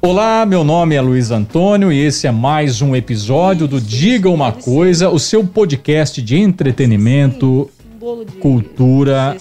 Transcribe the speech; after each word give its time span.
Olá, 0.00 0.46
meu 0.46 0.62
nome 0.62 0.94
é 0.94 1.00
Luiz 1.00 1.30
Antônio 1.30 1.90
e 1.92 1.98
esse 1.98 2.26
é 2.26 2.30
mais 2.30 2.80
um 2.80 2.94
episódio 2.94 3.66
do 3.66 3.80
Diga 3.80 4.30
Uma 4.30 4.52
Coisa, 4.52 5.10
o 5.10 5.18
seu 5.18 5.44
podcast 5.44 6.22
de 6.22 6.36
entretenimento, 6.38 7.68
cultura. 8.40 9.36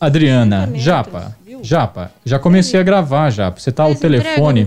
Adriana, 0.00 0.70
Japa, 0.74 1.36
Japa, 1.62 2.12
já 2.24 2.38
comecei 2.38 2.78
a 2.78 2.82
gravar, 2.82 3.30
Japa. 3.30 3.58
Você 3.60 3.72
tá 3.72 3.82
ao 3.82 3.94
telefone. 3.94 4.66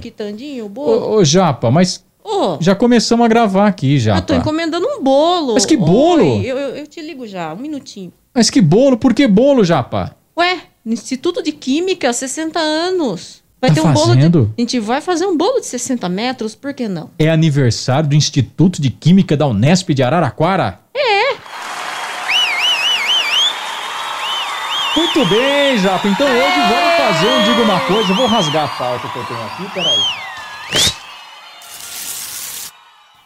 Ô, 0.75 1.15
ô, 1.15 1.25
Japa, 1.25 1.71
mas 1.71 2.03
Ô, 2.23 2.57
já 2.61 2.75
começamos 2.75 3.25
a 3.25 3.27
gravar 3.29 3.67
aqui, 3.67 3.97
Japa. 3.99 4.19
eu 4.19 4.25
tô 4.25 4.33
encomendando 4.35 4.85
um 4.87 5.01
bolo. 5.03 5.53
Mas 5.55 5.65
que 5.65 5.75
bolo? 5.77 6.37
Oi, 6.39 6.45
eu, 6.45 6.57
eu- 6.57 6.75
eu 6.77 6.87
te 6.87 7.01
ligo 7.01 7.25
já, 7.27 7.53
um 7.53 7.57
minutinho. 7.57 8.11
Mas 8.33 8.49
que 8.49 8.61
bolo? 8.61 8.97
Por 8.97 9.13
que 9.13 9.27
bolo, 9.27 9.63
Japa? 9.63 10.15
Ué, 10.37 10.59
Instituto 10.85 11.41
de 11.43 11.51
Química, 11.51 12.11
60 12.11 12.59
anos. 12.59 13.43
Vai 13.64 13.70
Tá 13.70 13.75
ter 13.75 13.88
um 13.88 13.93
bolo 13.93 14.07
fazendo? 14.07 14.45
de. 14.48 14.52
A 14.57 14.61
gente 14.61 14.79
vai 14.82 15.00
fazer 15.00 15.25
um 15.25 15.38
bolo 15.38 15.61
de 15.61 15.68
60 15.68 16.10
metros, 16.10 16.54
por 16.54 16.74
que 16.74 16.89
não? 16.89 17.10
É 17.18 17.29
aniversário 17.29 18.10
do 18.10 18.14
Instituto 18.14 18.82
de 18.82 18.89
Química 18.89 19.37
da 19.37 19.47
Unesp 19.47 19.93
de 19.93 20.04
Araraquara? 20.04 20.82
É. 20.93 21.37
Muito 24.97 25.25
bem, 25.29 25.78
Japa. 25.78 26.06
Então 26.10 26.28
hoje 26.28 26.60
vamos 26.60 26.97
fazer 26.97 27.28
um 27.29 27.43
Diga 27.46 27.61
Uma 27.64 27.79
Coisa. 27.79 28.11
Eu 28.11 28.15
vou 28.18 28.25
rasgar 28.28 28.65
a 28.65 28.68
pauta 28.68 29.07
que 29.07 29.18
eu 29.18 29.23
tenho 29.23 29.42
aqui, 29.46 29.73
peraí. 29.73 30.00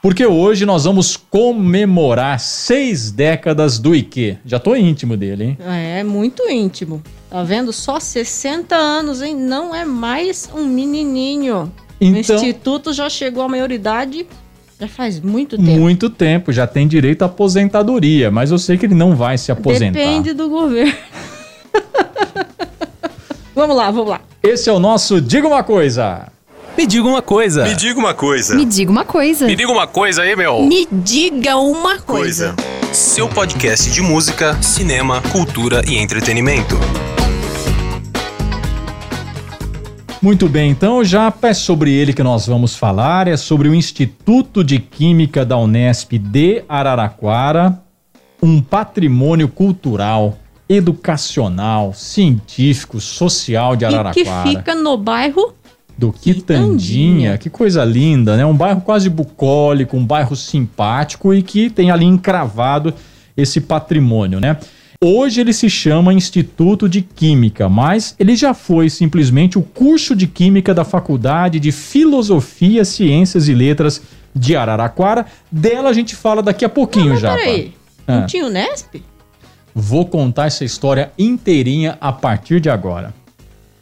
Porque 0.04 0.24
hoje 0.24 0.68
nós 0.68 0.84
vamos 0.84 1.18
comemorar 1.18 2.40
seis 2.40 3.10
décadas 3.12 3.80
do 3.80 3.96
IQ. 3.96 4.38
Já 4.46 4.60
tô 4.60 4.76
íntimo 4.76 5.18
dele, 5.18 5.44
hein? 5.44 5.58
É, 5.68 6.04
muito 6.04 6.48
íntimo. 6.48 7.02
Tá 7.30 7.44
vendo? 7.44 7.74
Só 7.74 8.00
60 8.00 8.76
anos, 8.76 9.22
hein? 9.22 9.36
Não 9.36 9.76
é 9.76 9.84
mais 9.84 10.50
um 10.54 10.66
menininho. 10.66 11.72
O 12.00 12.06
Então, 12.06 12.36
Instituto 12.36 12.94
já 12.94 13.10
chegou 13.10 13.44
à 13.44 13.50
maioridade 13.50 14.26
já 14.80 14.88
faz 14.88 15.20
muito 15.20 15.58
tempo. 15.58 15.72
muito 15.72 16.08
tempo, 16.08 16.54
já 16.54 16.68
tem 16.68 16.88
direito 16.88 17.24
à 17.24 17.26
aposentadoria, 17.26 18.30
mas 18.30 18.52
eu 18.52 18.60
sei 18.60 18.78
que 18.78 18.86
ele 18.86 18.94
não 18.94 19.16
vai 19.16 19.36
se 19.38 19.52
aposentar. 19.52 19.98
Depende 19.98 20.34
do 20.34 20.48
governo. 20.48 20.94
vamos 23.56 23.76
lá, 23.76 23.90
vamos 23.90 24.10
lá. 24.10 24.22
Esse 24.44 24.70
é 24.70 24.74
o 24.74 24.80
nosso 24.80 25.20
Diga 25.20 25.48
Uma 25.48 25.64
Coisa. 25.64 26.32
Me 26.78 26.86
diga 26.86 27.08
uma 27.08 27.24
coisa. 27.24 27.64
Me 27.64 27.74
diga 27.74 28.00
uma 28.00 28.14
coisa. 28.14 28.56
Me 28.56 28.66
diga 28.66 28.92
uma 28.92 29.04
coisa. 29.04 29.48
Me 29.48 29.56
diga 29.56 29.72
uma 29.72 29.88
coisa 29.88 30.22
aí, 30.22 30.36
meu. 30.36 30.62
Me 30.62 30.88
diga 30.92 31.58
uma 31.58 31.98
coisa. 31.98 32.54
coisa. 32.54 32.94
Seu 32.94 33.28
podcast 33.28 33.90
de 33.90 34.02
música, 34.02 34.62
cinema, 34.62 35.24
cultura 35.32 35.82
e 35.88 35.98
entretenimento. 35.98 36.78
Muito 40.22 40.50
bem, 40.50 40.72
então 40.72 41.04
já 41.04 41.32
é 41.44 41.54
sobre 41.54 41.94
ele 41.94 42.12
que 42.12 42.24
nós 42.24 42.48
vamos 42.48 42.76
falar, 42.76 43.28
é 43.28 43.38
sobre 43.38 43.70
o 43.70 43.76
Instituto 43.76 44.64
de 44.64 44.80
Química 44.80 45.46
da 45.46 45.58
Unesp 45.58 46.14
de 46.18 46.64
Araraquara, 46.68 47.80
um 48.42 48.60
patrimônio 48.60 49.48
cultural, 49.48 50.38
educacional, 50.68 51.94
científico, 51.94 53.00
social 53.00 53.76
de 53.76 53.86
E 53.86 53.88
que 53.88 53.94
Araraquara, 53.94 54.50
fica 54.50 54.76
no 54.76 54.98
bairro 54.98 55.54
do 55.96 56.12
Quitandinha. 56.12 56.68
Quitandinha. 56.68 57.38
Que 57.38 57.50
coisa 57.50 57.86
linda, 57.86 58.36
né? 58.36 58.46
Um 58.46 58.56
bairro 58.56 58.82
quase 58.82 59.10
bucólico, 59.10 59.96
um 59.96 60.06
bairro 60.06 60.36
simpático 60.36 61.34
e 61.34 61.44
que 61.44 61.70
tem 61.70 61.92
ali 61.92 62.06
encravado 62.06 62.94
esse 63.36 63.62
patrimônio, 63.62 64.40
né? 64.40 64.58
Hoje 65.00 65.42
ele 65.42 65.54
se 65.54 65.70
chama 65.70 66.12
Instituto 66.14 66.90
de 66.90 67.02
Química, 67.04 67.70
mas 67.70 68.16
ele 68.18 68.36
já 68.36 68.54
foi 68.56 68.90
simplesmente 68.90 69.58
o 69.58 69.62
curso 69.62 70.16
de 70.16 70.26
Química 70.26 70.74
da 70.74 70.84
Faculdade 70.84 71.60
de 71.60 71.72
Filosofia, 71.72 72.84
Ciências 72.84 73.48
e 73.48 73.54
Letras 73.54 74.02
de 74.34 74.56
Araraquara. 74.56 75.28
Dela 75.52 75.90
a 75.90 75.94
gente 75.94 76.16
fala 76.16 76.42
daqui 76.42 76.66
a 76.66 76.70
pouquinho 76.70 77.16
já. 77.18 77.36
Peraí, 77.36 77.74
Ah. 78.08 78.22
não 78.22 78.26
tinha 78.26 78.46
o 78.46 78.50
Nesp? 78.50 79.04
Vou 79.76 80.04
contar 80.08 80.48
essa 80.48 80.66
história 80.66 81.12
inteirinha 81.18 81.96
a 82.02 82.12
partir 82.12 82.60
de 82.60 82.70
agora. 82.70 83.14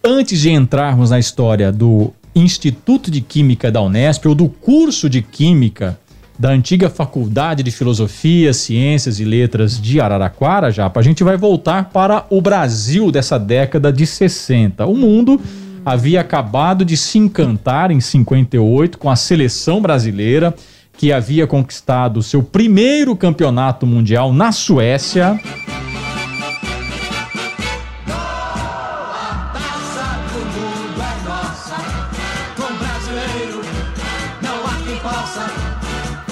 Antes 0.04 0.42
de 0.42 0.50
entrarmos 0.52 1.12
na 1.12 1.18
história 1.20 1.72
do 1.72 2.12
Instituto 2.36 3.09
de 3.09 3.22
Química 3.22 3.72
da 3.72 3.81
Unesp 3.81 4.25
ou 4.28 4.36
do 4.36 4.50
curso 4.50 5.09
de 5.09 5.22
Química 5.22 5.98
da 6.38 6.50
antiga 6.50 6.90
Faculdade 6.90 7.63
de 7.63 7.72
Filosofia, 7.72 8.53
Ciências 8.53 9.19
e 9.19 9.25
Letras 9.25 9.81
de 9.81 10.01
Araraquara, 10.01 10.72
já, 10.72 10.91
a 10.94 11.01
gente 11.01 11.23
vai 11.23 11.38
voltar 11.38 11.90
para 11.90 12.25
o 12.29 12.41
Brasil 12.41 13.12
dessa 13.12 13.40
década 13.40 13.91
de 13.91 14.06
60. 14.06 14.85
O 14.85 14.95
mundo 14.95 15.40
havia 15.85 16.22
acabado 16.22 16.84
de 16.84 16.97
se 16.97 17.18
encantar 17.18 17.91
em 17.91 18.01
58 18.01 18.97
com 18.97 19.09
a 19.09 19.16
seleção 19.16 19.81
brasileira 19.81 20.53
que 20.97 21.12
havia 21.12 21.45
conquistado 21.45 22.24
seu 22.24 22.41
primeiro 22.41 23.16
campeonato 23.16 23.85
mundial 23.85 24.34
na 24.34 24.51
Suécia. 24.51 25.40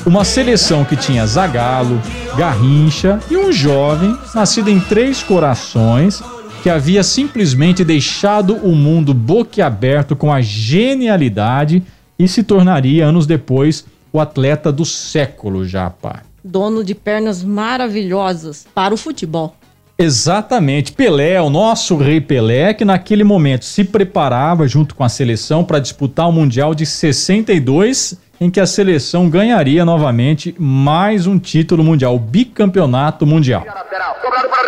Uma 0.06 0.26
seleção 0.26 0.84
que 0.84 0.98
tinha 0.98 1.26
Zagallo, 1.26 2.02
Garrincha 2.38 3.22
e 3.32 3.38
um 3.38 3.54
jovem 3.54 4.18
nascido 4.36 4.70
em 4.70 4.78
Três 4.78 5.24
Corações 5.24 6.22
que 6.62 6.70
havia 6.70 7.04
simplesmente 7.04 7.86
deixado 7.86 8.56
o 8.56 8.76
mundo 8.76 9.14
boquiaberto 9.14 10.16
com 10.16 10.32
a 10.32 10.42
genialidade 10.42 11.84
e 12.20 12.28
se 12.28 12.44
tornaria 12.44 13.06
anos 13.06 13.26
depois 13.26 13.86
o 14.12 14.20
atleta 14.20 14.72
do 14.72 14.86
século, 14.86 15.66
Japa. 15.66 16.22
Dono 16.44 16.84
de 16.84 16.94
pernas 16.94 17.42
maravilhosas 17.42 18.66
para 18.74 18.94
o 18.94 18.98
futebol. 18.98 19.56
Exatamente, 19.98 20.92
Pelé, 20.92 21.42
o 21.42 21.50
nosso 21.50 21.96
rei 21.96 22.20
Pelé, 22.20 22.74
que 22.74 22.84
naquele 22.84 23.24
momento 23.24 23.64
se 23.64 23.84
preparava 23.84 24.68
junto 24.68 24.96
com 24.96 25.04
a 25.04 25.10
seleção 25.10 25.64
para 25.64 25.80
disputar 25.80 26.28
o 26.28 26.32
Mundial 26.32 26.76
de 26.76 26.86
62, 26.86 28.18
em 28.44 28.50
que 28.52 28.60
a 28.60 28.66
seleção 28.66 29.30
ganharia 29.30 29.86
novamente 29.86 30.54
mais 30.60 31.26
um 31.26 31.40
título 31.40 31.82
mundial, 31.82 32.14
o 32.14 32.20
bicampeonato 32.20 33.26
mundial. 33.26 33.64
lateral. 33.66 34.18
Cobrado 34.22 34.50
para. 34.50 34.64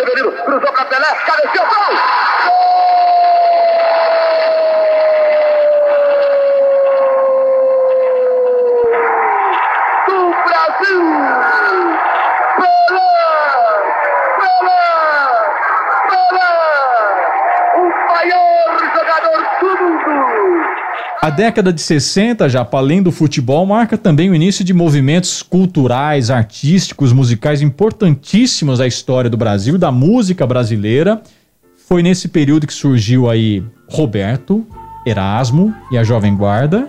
Cruzou 0.46 0.72
para 0.72 0.84
Pelé. 0.86 1.14
Cabeceou. 1.26 1.66
Gol! 1.66 1.92
Do 10.06 10.18
Brasil! 10.46 11.02
Pelé! 12.56 13.12
Pelé! 14.40 14.84
Pelé! 16.08 16.50
O 17.76 17.82
maior 18.08 18.72
jogador 18.94 19.40
do 19.60 19.68
mundo! 19.84 20.16
A 21.26 21.30
década 21.30 21.72
de 21.72 21.82
60, 21.82 22.48
já 22.48 22.64
para 22.64 22.78
além 22.78 23.02
do 23.02 23.10
futebol, 23.10 23.66
marca 23.66 23.98
também 23.98 24.30
o 24.30 24.34
início 24.36 24.64
de 24.64 24.72
movimentos 24.72 25.42
culturais, 25.42 26.30
artísticos, 26.30 27.12
musicais 27.12 27.60
importantíssimos 27.60 28.78
da 28.78 28.86
história 28.86 29.28
do 29.28 29.36
Brasil 29.36 29.76
da 29.76 29.90
música 29.90 30.46
brasileira. 30.46 31.20
Foi 31.88 32.00
nesse 32.00 32.28
período 32.28 32.64
que 32.64 32.72
surgiu 32.72 33.28
aí 33.28 33.60
Roberto, 33.88 34.64
Erasmo 35.04 35.74
e 35.90 35.98
a 35.98 36.04
Jovem 36.04 36.36
Guarda, 36.36 36.88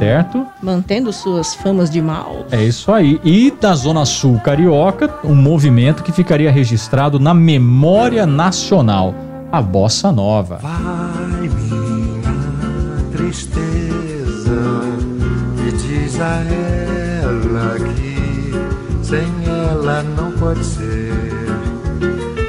certo? 0.00 0.44
Mantendo 0.60 1.12
suas 1.12 1.54
famas 1.54 1.88
de 1.88 2.02
mal. 2.02 2.46
É 2.50 2.64
isso 2.64 2.90
aí. 2.90 3.20
E 3.22 3.52
da 3.52 3.72
Zona 3.76 4.04
Sul 4.04 4.40
Carioca, 4.40 5.14
um 5.22 5.36
movimento 5.36 6.02
que 6.02 6.10
ficaria 6.10 6.50
registrado 6.50 7.20
na 7.20 7.32
memória 7.32 8.26
nacional, 8.26 9.14
a 9.52 9.62
Bossa 9.62 10.10
Nova. 10.10 10.56
Vai 10.56 11.39
tristeza 13.30 14.60
e 15.64 15.72
diz 15.72 16.20
a 16.20 16.42
ela 17.22 17.76
que 17.78 19.04
sem 19.04 19.28
ela 19.46 20.02
não 20.02 20.32
pode 20.32 20.64
ser. 20.64 21.12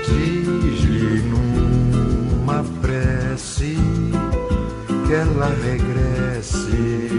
Diz-lhe 0.08 1.22
numa 1.30 2.64
prece 2.82 3.78
que 5.06 5.14
ela 5.14 5.52
regresse, 5.64 7.12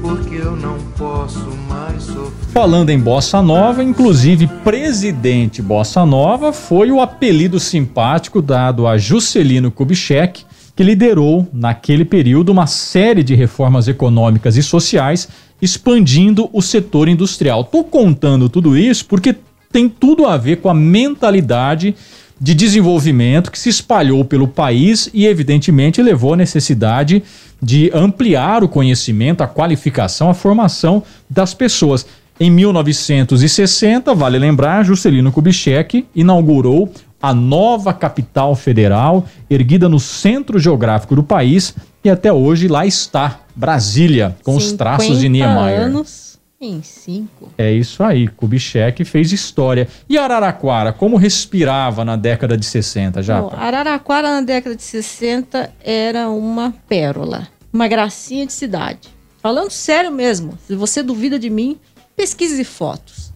porque 0.00 0.36
eu 0.36 0.54
não 0.54 0.78
posso 0.96 1.50
mais 1.68 2.04
sofrer. 2.04 2.32
Falando 2.52 2.90
em 2.90 3.00
Bossa 3.00 3.42
Nova, 3.42 3.82
inclusive 3.82 4.46
presidente 4.62 5.60
Bossa 5.60 6.06
Nova 6.06 6.52
foi 6.52 6.92
o 6.92 7.00
apelido 7.00 7.58
simpático 7.58 8.40
dado 8.40 8.86
a 8.86 8.96
Juscelino 8.96 9.72
Kubitschek, 9.72 10.44
que 10.82 10.86
liderou 10.86 11.46
naquele 11.52 12.04
período 12.04 12.50
uma 12.50 12.66
série 12.66 13.22
de 13.22 13.36
reformas 13.36 13.86
econômicas 13.86 14.56
e 14.56 14.64
sociais, 14.64 15.28
expandindo 15.60 16.50
o 16.52 16.60
setor 16.60 17.08
industrial. 17.08 17.62
Tô 17.62 17.84
contando 17.84 18.48
tudo 18.48 18.76
isso 18.76 19.06
porque 19.06 19.36
tem 19.70 19.88
tudo 19.88 20.26
a 20.26 20.36
ver 20.36 20.56
com 20.56 20.68
a 20.68 20.74
mentalidade 20.74 21.94
de 22.40 22.52
desenvolvimento 22.52 23.52
que 23.52 23.60
se 23.60 23.68
espalhou 23.68 24.24
pelo 24.24 24.48
país 24.48 25.08
e, 25.14 25.24
evidentemente, 25.24 26.02
levou 26.02 26.34
à 26.34 26.36
necessidade 26.36 27.22
de 27.62 27.88
ampliar 27.94 28.64
o 28.64 28.68
conhecimento, 28.68 29.42
a 29.42 29.46
qualificação, 29.46 30.30
a 30.30 30.34
formação 30.34 31.04
das 31.30 31.54
pessoas. 31.54 32.04
Em 32.40 32.50
1960, 32.50 34.12
vale 34.16 34.36
lembrar, 34.36 34.82
Juscelino 34.82 35.30
Kubitschek 35.30 36.06
inaugurou 36.12 36.92
a 37.22 37.32
nova 37.32 37.94
capital 37.94 38.56
federal, 38.56 39.24
erguida 39.48 39.88
no 39.88 40.00
centro 40.00 40.58
geográfico 40.58 41.14
do 41.14 41.22
país, 41.22 41.74
e 42.04 42.10
até 42.10 42.32
hoje 42.32 42.66
lá 42.66 42.84
está, 42.84 43.40
Brasília, 43.54 44.36
com 44.42 44.56
os 44.56 44.72
traços 44.72 45.20
de 45.20 45.28
50 45.28 45.30
Niemeyer. 45.30 45.80
anos 45.82 46.32
em 46.60 46.82
cinco. 46.82 47.50
É 47.58 47.72
isso 47.72 48.02
aí, 48.02 48.28
Kubitschek 48.28 49.04
fez 49.04 49.32
história. 49.32 49.88
E 50.08 50.16
Araraquara, 50.16 50.92
como 50.92 51.16
respirava 51.16 52.04
na 52.04 52.16
década 52.16 52.56
de 52.56 52.64
60, 52.64 53.22
já? 53.22 53.40
Bom, 53.40 53.52
Araraquara, 53.56 54.30
na 54.30 54.40
década 54.42 54.76
de 54.76 54.82
60, 54.82 55.72
era 55.82 56.28
uma 56.28 56.72
pérola. 56.88 57.48
Uma 57.72 57.88
gracinha 57.88 58.46
de 58.46 58.52
cidade. 58.52 59.08
Falando 59.42 59.70
sério 59.70 60.12
mesmo, 60.12 60.56
se 60.66 60.76
você 60.76 61.02
duvida 61.02 61.36
de 61.36 61.50
mim, 61.50 61.76
pesquise 62.16 62.62
fotos. 62.62 63.32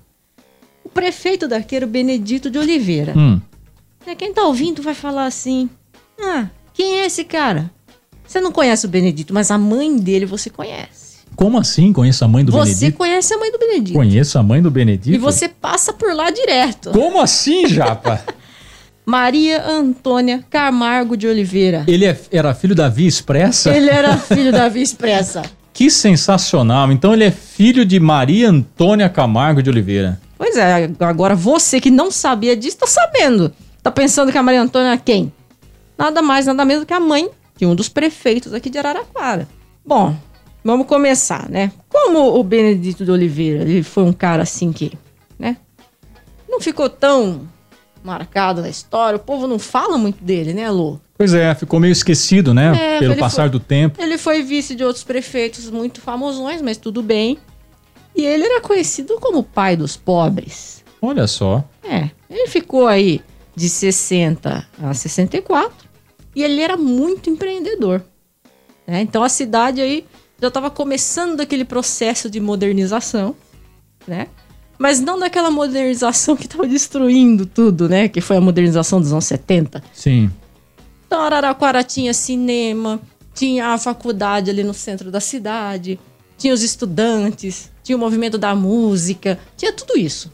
O 0.85 0.89
prefeito 0.89 1.49
daqui 1.49 1.75
era 1.75 1.85
o 1.85 1.89
Benedito 1.89 2.49
de 2.49 2.59
Oliveira. 2.59 3.13
Hum, 3.17 3.41
Quem 4.15 4.33
tá 4.33 4.45
ouvindo 4.45 4.83
vai 4.83 4.95
falar 4.95 5.27
assim: 5.27 5.69
Ah, 6.21 6.47
quem 6.75 7.01
é 7.01 7.07
esse 7.07 7.25
cara? 7.25 7.71
Você 8.27 8.41
não 8.41 8.53
conhece 8.53 8.87
o 8.87 8.89
Benedito, 8.89 9.33
mas 9.33 9.51
a 9.51 9.59
mãe 9.59 9.97
dele 9.97 10.27
você 10.27 10.51
conhece. 10.51 11.19
como 11.37 11.59
assim? 11.59 11.93
Conheço 11.93 12.25
a 12.25 12.29
mãe 12.29 12.45
do 12.45 12.51
você 12.53 12.71
Benedito? 12.75 12.97
conhece 12.99 13.35
a 13.35 13.39
mãe 13.39 13.53
do 13.53 13.59
Benedito. 13.59 13.93
Conheço 13.97 14.39
a 14.39 14.43
mãe 14.43 14.61
do 14.63 14.71
Benedito? 14.71 15.15
E 15.15 15.19
você 15.19 15.49
passa 15.49 15.93
por 15.93 16.13
lá 16.15 16.31
direto. 16.31 16.91
Como 16.91 17.21
assim, 17.21 17.67
Japa? 17.69 18.21
Maria 19.07 19.65
Antônia 19.65 20.45
Camargo 20.51 21.17
de 21.17 21.29
Oliveira. 21.29 21.85
Ele 21.87 22.05
é- 22.05 22.19
era 22.33 22.53
filho 22.55 22.75
da 22.75 22.89
Via 22.89 23.07
Expressa? 23.07 23.71
Ele 23.75 23.89
era 23.89 24.17
filho 24.19 24.51
da 24.51 24.69
Via 24.69 24.83
Expressa. 24.83 25.43
Que 25.73 25.89
sensacional. 25.91 26.91
Então 26.91 27.13
ele 27.13 27.23
é 27.25 27.31
filho 27.31 27.85
de 27.85 28.01
Maria 28.01 28.49
Antônia 28.51 29.09
Camargo 29.09 29.63
de 29.63 29.71
Oliveira. 29.71 30.21
Pois 30.37 30.57
é, 30.57 30.91
agora 31.01 31.37
você 31.37 31.81
que 31.81 31.91
não 31.91 32.11
sabia 32.11 32.57
disso, 32.57 32.79
tá 32.79 32.87
sabendo. 32.87 33.53
Tá 33.87 33.93
pensando 33.93 34.33
que 34.33 34.39
a 34.39 34.43
Maria 34.43 34.61
Antônia 34.63 34.91
é 34.95 34.97
quem? 34.97 35.33
Nada 35.97 36.21
mais, 36.21 36.45
nada 36.45 36.65
menos 36.65 36.83
que 36.85 36.93
a 36.93 36.99
mãe 36.99 37.31
de 37.57 37.65
um 37.65 37.73
dos 37.73 37.89
prefeitos 37.89 38.53
aqui 38.53 38.69
de 38.69 38.79
Araraquara. 38.79 39.47
Bom, 39.85 40.13
vamos 40.65 40.89
começar, 40.89 41.49
né? 41.49 41.71
Como 41.89 42.37
o 42.37 42.43
Benedito 42.43 43.05
de 43.05 43.13
Oliveira, 43.13 43.63
ele 43.63 43.85
foi 43.85 44.03
um 44.03 44.13
cara 44.13 44.43
assim 44.43 44.73
que, 44.73 44.91
né? 45.39 45.57
Não 46.49 46.61
ficou 46.61 46.91
tão 46.91 47.47
marcado 48.03 48.61
na 48.61 48.69
história, 48.69 49.19
o 49.19 49.21
povo 49.21 49.47
não 49.47 49.57
fala 49.57 49.97
muito 49.97 50.21
dele, 50.25 50.53
né, 50.53 50.69
Lu? 50.69 51.01
Pois 51.17 51.33
é, 51.33 51.55
ficou 51.55 51.79
meio 51.79 51.93
esquecido, 51.93 52.53
né? 52.53 52.97
É, 52.97 52.99
Pelo 52.99 53.15
passar 53.17 53.43
foi- 53.43 53.51
do 53.51 53.61
tempo. 53.61 54.03
Ele 54.03 54.19
foi 54.19 54.43
vice 54.43 54.75
de 54.75 54.83
outros 54.83 55.05
prefeitos 55.05 55.71
muito 55.71 56.01
famosões, 56.01 56.61
mas 56.61 56.77
tudo 56.77 57.05
bem. 57.05 57.39
E 58.17 58.27
ele 58.27 58.43
era 58.47 58.61
conhecido 58.61 59.17
como 59.21 59.39
o 59.39 59.45
pai 59.45 59.77
dos 59.77 59.97
pobres. 59.97 60.83
Olha 61.01 61.29
só. 61.29 61.63
É, 61.85 62.11
ele 62.29 62.49
ficou 62.49 62.89
aí 62.89 63.21
de 63.57 63.69
60 63.69 64.69
a 64.81 64.95
64 64.95 65.89
e 66.35 66.45
ele 66.45 66.61
era 66.61 66.77
muito 66.77 67.31
empreendedor. 67.31 68.05
né? 68.87 69.01
Então 69.01 69.23
a 69.25 69.29
cidade 69.29 69.81
aí 69.81 70.05
já 70.41 70.49
estava 70.49 70.71
começando 70.71 71.41
aquele 71.41 71.65
processo 71.65 72.29
de 72.29 72.39
modernização, 72.39 73.35
né? 74.07 74.29
Mas 74.79 75.01
não 75.01 75.19
daquela 75.19 75.51
modernização 75.51 76.37
que 76.37 76.45
estava 76.45 76.67
destruindo 76.69 77.47
tudo, 77.47 77.89
né? 77.89 78.09
Que 78.09 78.21
foi 78.21 78.37
a 78.37 78.41
modernização 78.41 79.01
dos 79.01 79.11
anos 79.11 79.25
70. 79.25 79.83
Sim. 79.95 80.31
Então 81.07 81.23
Araraquara 81.23 81.83
tinha 81.83 82.13
cinema, 82.13 83.01
tinha 83.35 83.69
a 83.69 83.79
faculdade 83.79 84.51
ali 84.51 84.63
no 84.63 84.75
centro 84.75 85.11
da 85.11 85.21
cidade, 85.21 85.99
tinha 86.37 86.53
os 86.53 86.63
estudantes, 86.63 87.71
tinha 87.83 87.97
o 87.97 87.99
movimento 87.99 88.37
da 88.37 88.55
música, 88.55 89.39
tinha 89.57 89.73
tudo 89.73 89.99
isso. 89.99 90.31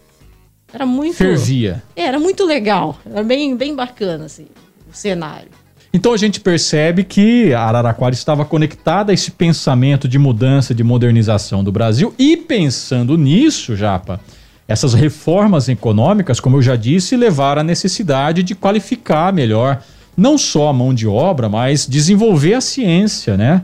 Era 0.72 0.86
muito. 0.86 1.16
Fervia. 1.16 1.82
É, 1.94 2.04
Era 2.04 2.18
muito 2.18 2.44
legal. 2.44 2.98
Era 3.04 3.22
bem, 3.22 3.56
bem 3.56 3.74
bacana, 3.74 4.24
assim, 4.24 4.46
o 4.90 4.96
cenário. 4.96 5.48
Então 5.94 6.14
a 6.14 6.16
gente 6.16 6.40
percebe 6.40 7.04
que 7.04 7.52
a 7.52 7.60
Araraquara 7.64 8.14
estava 8.14 8.46
conectada 8.46 9.12
a 9.12 9.14
esse 9.14 9.30
pensamento 9.30 10.08
de 10.08 10.18
mudança, 10.18 10.74
de 10.74 10.82
modernização 10.82 11.62
do 11.62 11.70
Brasil. 11.70 12.14
E 12.18 12.34
pensando 12.34 13.18
nisso, 13.18 13.76
Japa, 13.76 14.18
essas 14.66 14.94
reformas 14.94 15.68
econômicas, 15.68 16.40
como 16.40 16.56
eu 16.56 16.62
já 16.62 16.76
disse, 16.76 17.14
levaram 17.14 17.60
à 17.60 17.64
necessidade 17.64 18.42
de 18.42 18.54
qualificar 18.54 19.34
melhor 19.34 19.82
não 20.16 20.38
só 20.38 20.68
a 20.68 20.72
mão 20.72 20.94
de 20.94 21.06
obra, 21.06 21.48
mas 21.48 21.86
desenvolver 21.86 22.54
a 22.54 22.60
ciência, 22.60 23.36
né? 23.36 23.62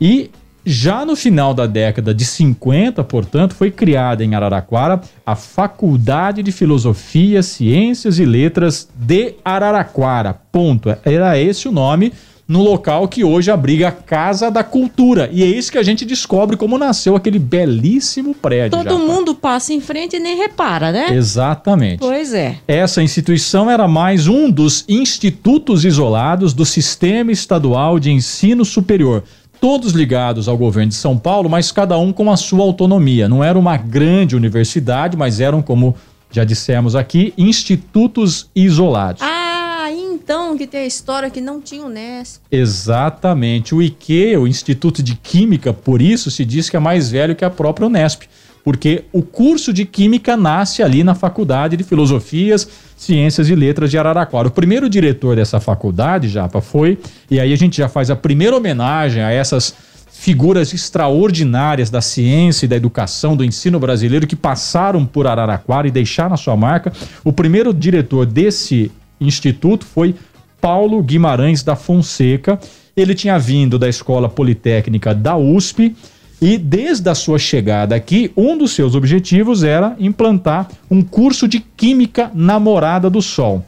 E 0.00 0.30
já 0.68 1.04
no 1.04 1.16
final 1.16 1.54
da 1.54 1.66
década 1.66 2.14
de 2.14 2.24
50, 2.24 3.02
portanto, 3.04 3.54
foi 3.54 3.70
criada 3.70 4.22
em 4.22 4.34
Araraquara 4.34 5.00
a 5.24 5.34
Faculdade 5.34 6.42
de 6.42 6.52
Filosofia, 6.52 7.42
Ciências 7.42 8.18
e 8.18 8.24
Letras 8.24 8.88
de 8.94 9.34
Araraquara. 9.44 10.34
Ponto. 10.52 10.94
Era 11.04 11.38
esse 11.38 11.66
o 11.66 11.72
nome 11.72 12.12
no 12.48 12.62
local 12.62 13.06
que 13.06 13.22
hoje 13.22 13.50
abriga 13.50 13.88
a 13.88 13.92
Casa 13.92 14.50
da 14.50 14.64
Cultura. 14.64 15.28
E 15.30 15.42
é 15.42 15.46
isso 15.46 15.70
que 15.70 15.76
a 15.76 15.82
gente 15.82 16.06
descobre 16.06 16.56
como 16.56 16.78
nasceu 16.78 17.14
aquele 17.14 17.38
belíssimo 17.38 18.34
prédio. 18.34 18.78
Todo 18.78 18.90
Japa. 18.90 18.98
mundo 18.98 19.34
passa 19.34 19.74
em 19.74 19.80
frente 19.82 20.16
e 20.16 20.18
nem 20.18 20.36
repara, 20.36 20.90
né? 20.90 21.14
Exatamente. 21.14 21.98
Pois 21.98 22.32
é. 22.32 22.56
Essa 22.66 23.02
instituição 23.02 23.70
era 23.70 23.86
mais 23.86 24.26
um 24.26 24.50
dos 24.50 24.84
institutos 24.88 25.84
isolados 25.84 26.54
do 26.54 26.64
Sistema 26.64 27.30
Estadual 27.30 27.98
de 27.98 28.10
Ensino 28.10 28.64
Superior. 28.64 29.22
Todos 29.60 29.92
ligados 29.92 30.48
ao 30.48 30.56
governo 30.56 30.90
de 30.90 30.94
São 30.94 31.18
Paulo, 31.18 31.50
mas 31.50 31.72
cada 31.72 31.98
um 31.98 32.12
com 32.12 32.30
a 32.30 32.36
sua 32.36 32.62
autonomia. 32.62 33.28
Não 33.28 33.42
era 33.42 33.58
uma 33.58 33.76
grande 33.76 34.36
universidade, 34.36 35.16
mas 35.16 35.40
eram, 35.40 35.60
como 35.60 35.96
já 36.30 36.44
dissemos 36.44 36.94
aqui, 36.94 37.34
institutos 37.36 38.48
isolados. 38.54 39.22
Ah, 39.22 39.88
então 39.90 40.56
que 40.56 40.66
tem 40.66 40.82
a 40.82 40.86
história 40.86 41.30
que 41.30 41.40
não 41.40 41.60
tinha 41.60 41.84
o 41.84 41.88
Nesp. 41.88 42.40
Exatamente. 42.52 43.74
O 43.74 43.82
IQ, 43.82 44.36
o 44.36 44.46
Instituto 44.46 45.02
de 45.02 45.16
Química, 45.16 45.72
por 45.72 46.00
isso 46.00 46.30
se 46.30 46.44
diz 46.44 46.70
que 46.70 46.76
é 46.76 46.80
mais 46.80 47.10
velho 47.10 47.34
que 47.34 47.44
a 47.44 47.50
própria 47.50 47.86
Unesp. 47.86 48.24
Porque 48.68 49.04
o 49.14 49.22
curso 49.22 49.72
de 49.72 49.86
Química 49.86 50.36
nasce 50.36 50.82
ali 50.82 51.02
na 51.02 51.14
Faculdade 51.14 51.74
de 51.74 51.82
Filosofias, 51.82 52.68
Ciências 52.98 53.48
e 53.48 53.54
Letras 53.54 53.90
de 53.90 53.96
Araraquara. 53.96 54.48
O 54.48 54.50
primeiro 54.50 54.90
diretor 54.90 55.36
dessa 55.36 55.58
faculdade, 55.58 56.28
Japa, 56.28 56.60
foi, 56.60 56.98
e 57.30 57.40
aí 57.40 57.50
a 57.50 57.56
gente 57.56 57.78
já 57.78 57.88
faz 57.88 58.10
a 58.10 58.14
primeira 58.14 58.54
homenagem 58.54 59.22
a 59.22 59.32
essas 59.32 59.74
figuras 60.12 60.74
extraordinárias 60.74 61.88
da 61.88 62.02
ciência 62.02 62.66
e 62.66 62.68
da 62.68 62.76
educação, 62.76 63.34
do 63.34 63.42
ensino 63.42 63.80
brasileiro 63.80 64.26
que 64.26 64.36
passaram 64.36 65.06
por 65.06 65.26
Araraquara 65.26 65.88
e 65.88 65.90
deixaram 65.90 66.34
a 66.34 66.36
sua 66.36 66.54
marca. 66.54 66.92
O 67.24 67.32
primeiro 67.32 67.72
diretor 67.72 68.26
desse 68.26 68.92
instituto 69.18 69.86
foi 69.86 70.14
Paulo 70.60 71.02
Guimarães 71.02 71.62
da 71.62 71.74
Fonseca. 71.74 72.60
Ele 72.94 73.14
tinha 73.14 73.38
vindo 73.38 73.78
da 73.78 73.88
Escola 73.88 74.28
Politécnica 74.28 75.14
da 75.14 75.38
USP 75.38 75.96
e 76.40 76.56
desde 76.56 77.08
a 77.10 77.14
sua 77.14 77.38
chegada 77.38 77.94
aqui, 77.94 78.30
um 78.36 78.56
dos 78.56 78.72
seus 78.72 78.94
objetivos 78.94 79.64
era 79.64 79.96
implantar 79.98 80.68
um 80.90 81.02
curso 81.02 81.48
de 81.48 81.60
Química 81.60 82.30
na 82.34 82.60
Morada 82.60 83.10
do 83.10 83.20
Sol. 83.20 83.64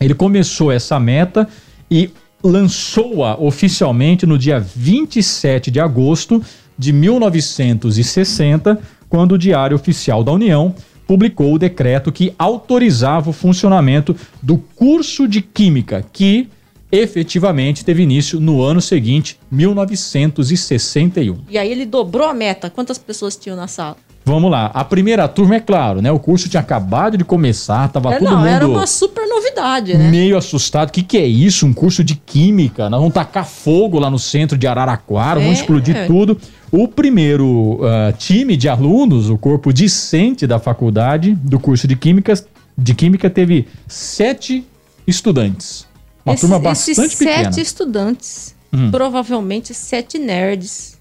Ele 0.00 0.14
começou 0.14 0.70
essa 0.70 0.98
meta 1.00 1.48
e 1.90 2.10
lançou-a 2.42 3.40
oficialmente 3.40 4.26
no 4.26 4.38
dia 4.38 4.60
27 4.60 5.70
de 5.70 5.80
agosto 5.80 6.42
de 6.78 6.92
1960, 6.92 8.78
quando 9.08 9.32
o 9.32 9.38
Diário 9.38 9.76
Oficial 9.76 10.22
da 10.22 10.32
União 10.32 10.74
publicou 11.06 11.54
o 11.54 11.58
decreto 11.58 12.12
que 12.12 12.32
autorizava 12.38 13.30
o 13.30 13.32
funcionamento 13.32 14.16
do 14.42 14.56
curso 14.56 15.26
de 15.28 15.42
Química, 15.42 16.04
que 16.12 16.48
efetivamente 16.96 17.84
teve 17.84 18.02
início 18.02 18.38
no 18.40 18.62
ano 18.62 18.80
seguinte, 18.80 19.38
1961. 19.50 21.38
E 21.48 21.58
aí 21.58 21.70
ele 21.70 21.84
dobrou 21.86 22.26
a 22.28 22.34
meta. 22.34 22.70
Quantas 22.70 22.98
pessoas 22.98 23.36
tinham 23.36 23.56
na 23.56 23.66
sala? 23.66 23.96
Vamos 24.26 24.50
lá, 24.50 24.70
a 24.72 24.82
primeira 24.82 25.28
turma, 25.28 25.56
é 25.56 25.60
claro, 25.60 26.00
né? 26.00 26.10
O 26.10 26.18
curso 26.18 26.48
tinha 26.48 26.60
acabado 26.62 27.18
de 27.18 27.24
começar, 27.24 27.88
tava 27.88 28.14
É, 28.14 28.18
todo 28.18 28.30
não, 28.30 28.38
mundo 28.38 28.46
era 28.46 28.66
uma 28.66 28.86
super 28.86 29.28
novidade, 29.28 29.92
né? 29.98 30.10
meio 30.10 30.38
assustado. 30.38 30.88
O 30.88 30.92
que, 30.92 31.02
que 31.02 31.18
é 31.18 31.26
isso? 31.26 31.66
Um 31.66 31.74
curso 31.74 32.02
de 32.02 32.14
química? 32.14 32.88
Nós 32.88 33.00
vamos 33.00 33.12
tacar 33.12 33.44
fogo 33.44 33.98
lá 33.98 34.08
no 34.10 34.18
centro 34.18 34.56
de 34.56 34.66
Araraquara, 34.66 35.40
vamos 35.40 35.58
É. 35.58 35.60
explodir 35.60 36.06
tudo. 36.06 36.38
O 36.72 36.88
primeiro 36.88 37.80
ah, 37.82 38.14
time 38.16 38.56
de 38.56 38.66
alunos, 38.66 39.28
o 39.28 39.36
corpo 39.36 39.70
discente 39.74 40.46
da 40.46 40.58
faculdade 40.58 41.34
do 41.34 41.60
curso 41.60 41.86
de 41.86 41.94
química, 41.94 42.32
de 42.78 42.94
química 42.94 43.28
teve 43.28 43.66
sete 43.86 44.64
estudantes. 45.06 45.86
Uma 46.24 46.34
Esse- 46.34 46.40
turma 46.42 46.58
bastante 46.58 47.00
esses 47.00 47.14
pequena. 47.18 47.52
sete 47.52 47.60
estudantes, 47.60 48.54
Hum. 48.72 48.90
provavelmente 48.90 49.74
sete 49.74 50.18
nerds, 50.18 50.98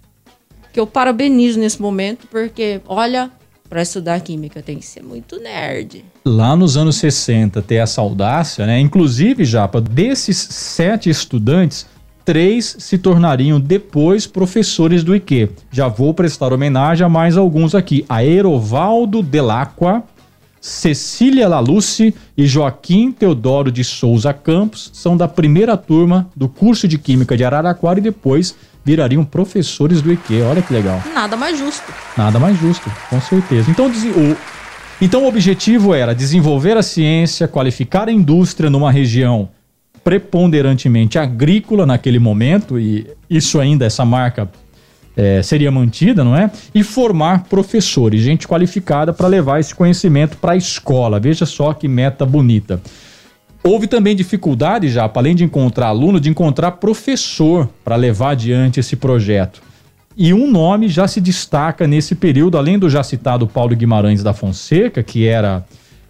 que 0.71 0.79
eu 0.79 0.85
parabenizo 0.87 1.59
nesse 1.59 1.81
momento, 1.81 2.27
porque, 2.29 2.81
olha, 2.87 3.31
para 3.69 3.81
estudar 3.81 4.19
química 4.21 4.61
tem 4.61 4.77
que 4.77 4.85
ser 4.85 5.01
muito 5.01 5.39
nerd. 5.39 6.03
lá 6.25 6.55
nos 6.55 6.77
anos 6.77 6.97
60 6.97 7.61
ter 7.61 7.75
essa 7.75 7.99
audácia, 8.01 8.65
né? 8.65 8.79
Inclusive, 8.79 9.43
Japa, 9.45 9.79
desses 9.81 10.37
sete 10.37 11.09
estudantes, 11.09 11.85
três 12.25 12.75
se 12.79 12.97
tornariam 12.97 13.59
depois 13.59 14.25
professores 14.27 15.03
do 15.03 15.15
IQ. 15.15 15.49
Já 15.71 15.87
vou 15.87 16.13
prestar 16.13 16.53
homenagem 16.53 17.05
a 17.05 17.09
mais 17.09 17.35
alguns 17.35 17.73
aqui. 17.75 18.05
A 18.07 18.23
Erovaldo 18.23 19.21
Delacqua, 19.21 20.03
Cecília 20.63 21.45
Laluce 21.45 22.15
e 22.37 22.47
Joaquim 22.47 23.11
Teodoro 23.11 23.69
de 23.69 23.83
Souza 23.83 24.33
Campos 24.33 24.89
são 24.93 25.17
da 25.17 25.27
primeira 25.27 25.75
turma 25.75 26.29
do 26.33 26.47
curso 26.47 26.87
de 26.87 26.97
Química 26.97 27.35
de 27.35 27.43
Araraquara 27.43 27.99
e 27.99 28.01
depois 28.01 28.55
virariam 28.81 29.25
professores 29.25 30.01
do 30.01 30.09
IQ. 30.09 30.41
Olha 30.43 30.61
que 30.61 30.71
legal. 30.71 31.03
Nada 31.13 31.35
mais 31.35 31.59
justo. 31.59 31.83
Nada 32.17 32.39
mais 32.39 32.57
justo, 32.57 32.89
com 33.09 33.19
certeza. 33.19 33.69
Então, 33.69 33.87
o, 33.87 34.37
então 35.01 35.25
o 35.25 35.27
objetivo 35.27 35.93
era 35.93 36.15
desenvolver 36.15 36.77
a 36.77 36.81
ciência, 36.81 37.45
qualificar 37.45 38.07
a 38.07 38.11
indústria 38.13 38.69
numa 38.69 38.89
região 38.89 39.49
preponderantemente 40.01 41.19
agrícola 41.19 41.85
naquele 41.85 42.19
momento, 42.19 42.79
e 42.79 43.05
isso 43.29 43.59
ainda, 43.59 43.83
essa 43.85 44.05
marca 44.05 44.49
eh, 45.15 45.41
seria 45.43 45.71
mantida, 45.71 46.23
não 46.23 46.35
é? 46.35 46.49
E 46.73 46.83
formar 46.83 47.43
professores, 47.43 48.21
gente 48.21 48.47
qualificada 48.47 49.13
para 49.13 49.27
levar 49.27 49.59
esse 49.59 49.73
conhecimento 49.73 50.37
para 50.37 50.53
a 50.53 50.57
escola. 50.57 51.19
Veja 51.19 51.45
só 51.45 51.73
que 51.73 51.87
meta 51.87 52.25
bonita. 52.25 52.81
Houve 53.63 53.87
também 53.87 54.15
dificuldade 54.15 54.89
já, 54.89 55.09
além 55.13 55.35
de 55.35 55.43
encontrar 55.43 55.87
aluno, 55.87 56.19
de 56.19 56.29
encontrar 56.29 56.71
professor 56.71 57.69
para 57.83 57.95
levar 57.95 58.31
adiante 58.31 58.79
esse 58.79 58.95
projeto. 58.95 59.61
E 60.17 60.33
um 60.33 60.51
nome 60.51 60.89
já 60.89 61.07
se 61.07 61.21
destaca 61.21 61.87
nesse 61.87 62.13
período, 62.13 62.57
além 62.57 62.77
do 62.77 62.89
já 62.89 63.01
citado 63.01 63.47
Paulo 63.47 63.75
Guimarães 63.75 64.21
da 64.21 64.33
Fonseca, 64.33 65.01
que 65.01 65.25
era 65.25 65.65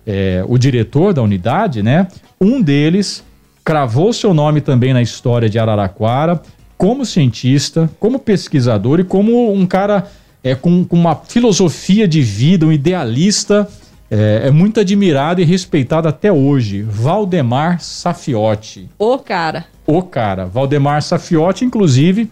é, 0.06 0.44
o 0.48 0.58
diretor 0.58 1.14
da 1.14 1.22
unidade, 1.22 1.84
né? 1.84 2.08
Um 2.42 2.62
deles 2.62 3.24
cravou 3.64 4.12
seu 4.12 4.34
nome 4.34 4.60
também 4.60 4.92
na 4.92 5.02
história 5.02 5.50
de 5.50 5.58
Araraquara, 5.58 6.42
como 6.78 7.06
cientista, 7.06 7.90
como 8.00 8.20
pesquisador 8.20 9.00
e 9.00 9.04
como 9.04 9.54
um 9.54 9.66
cara 9.66 10.08
é, 10.44 10.54
com, 10.56 10.84
com 10.84 10.96
uma 10.96 11.16
filosofia 11.16 12.08
de 12.08 12.22
vida, 12.22 12.66
um 12.66 12.72
idealista, 12.72 13.68
é, 14.12 14.48
é 14.48 14.52
muito 14.52 14.80
admirado 14.80 15.42
e 15.42 15.44
respeitado 15.44 16.08
até 16.08 16.32
hoje. 16.32 16.82
Valdemar 16.84 17.80
Safiotti. 17.82 18.90
Ô, 19.00 19.18
cara. 19.18 19.66
O 19.86 20.02
cara, 20.02 20.46
Valdemar 20.46 21.02
Safiotti, 21.02 21.66
inclusive, 21.66 22.30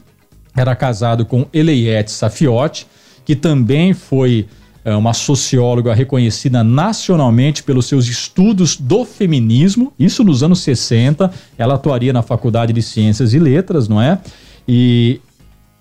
era 0.56 0.76
casado 0.76 1.26
com 1.26 1.46
Eleiette 1.54 2.12
Safiotti, 2.12 2.88
que 3.26 3.36
também 3.36 3.94
foi 3.94 4.48
é, 4.84 4.96
uma 4.96 5.14
socióloga 5.14 5.94
reconhecida 5.94 6.64
nacionalmente 6.64 7.64
pelos 7.64 7.86
seus 7.86 8.08
estudos 8.08 8.76
do 8.76 9.06
feminismo, 9.06 9.94
isso 10.00 10.24
nos 10.24 10.42
anos 10.42 10.62
60. 10.62 11.32
Ela 11.58 11.76
atuaria 11.76 12.12
na 12.12 12.22
Faculdade 12.22 12.74
de 12.74 12.82
Ciências 12.82 13.34
e 13.34 13.40
Letras, 13.40 13.88
não 13.88 14.02
é? 14.02 14.20
E 14.68 15.22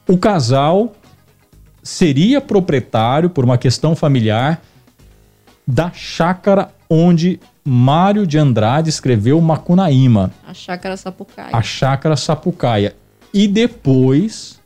o 0.07 0.19
casal 0.19 0.95
seria 1.83 2.41
proprietário, 2.41 3.31
por 3.31 3.45
uma 3.45 3.57
questão 3.57 3.97
familiar, 3.97 4.61
da 5.67 5.91
chácara 5.93 6.71
onde 6.89 7.41
Mário 7.65 8.27
de 8.27 8.37
Andrade 8.37 8.91
escreveu 8.91 9.41
Macunaíma 9.41 10.33
A 10.47 10.53
chácara 10.53 10.97
Sapucaia. 10.97 11.51
a 11.53 11.63
chácara 11.63 12.17
Sapucaia. 12.17 12.97
E 13.33 13.47
depois 13.47 14.60